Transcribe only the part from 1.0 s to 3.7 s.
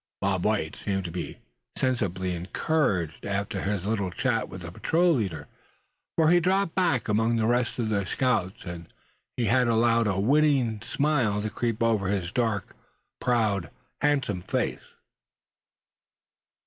to be sensibly encouraged after